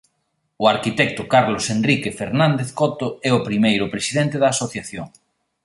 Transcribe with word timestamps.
O 0.63 0.65
arquitecto 0.73 1.21
Carlos 1.33 1.65
Henrique 1.73 2.15
Fernández 2.19 2.69
Coto 2.79 3.07
é 3.29 3.31
o 3.37 3.43
primeiro 3.47 3.85
presidente 3.93 4.35
da 4.41 4.47
asociación. 4.55 5.07